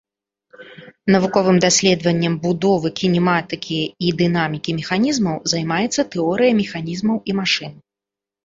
Навуковым 1.15 1.57
даследаваннем 1.65 2.33
будовы, 2.45 2.87
кінематыкі 3.01 3.77
і 4.07 4.15
дынамікі 4.23 4.75
механізмаў 4.79 5.37
займаецца 5.55 6.01
тэорыя 6.17 6.51
механізмаў 6.63 7.17
і 7.33 7.41
машын. 7.43 7.73